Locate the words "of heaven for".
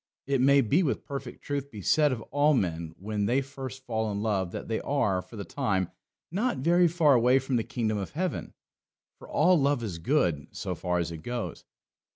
7.99-9.29